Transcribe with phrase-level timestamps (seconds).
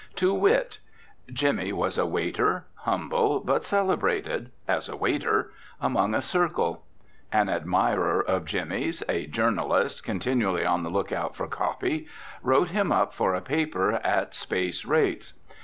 [0.15, 0.79] To wit:
[1.31, 6.85] Jimmy was a waiter, humble, but celebrated as a waiter among a circle.
[7.31, 12.07] An admirer of Jimmy's, a journalist continually on the lookout for copy,
[12.41, 15.35] wrote him up for the paper at space rates.